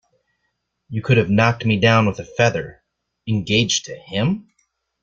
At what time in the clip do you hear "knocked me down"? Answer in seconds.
1.29-2.07